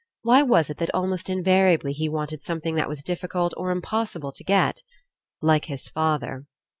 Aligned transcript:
Why 0.23 0.41
was 0.41 0.71
it 0.71 0.77
that 0.77 0.91
almost 0.95 1.29
invariably 1.29 1.93
he 1.93 2.09
wanted 2.09 2.43
something 2.43 2.73
that 2.73 2.89
was 2.89 3.03
difficult 3.03 3.53
or 3.55 3.69
impossible 3.69 4.31
to 4.31 4.43
get? 4.43 4.81
Like 5.43 5.65
his 5.65 5.87
father. 5.89 6.47